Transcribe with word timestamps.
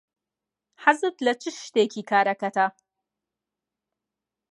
حەزت 0.83 1.15
لە 1.25 1.33
چ 1.41 1.43
شتێکی 1.63 2.03
کارەکەتە؟ 2.11 2.67